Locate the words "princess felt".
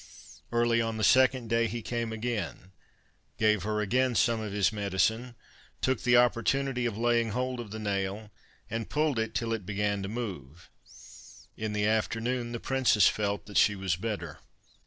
12.59-13.45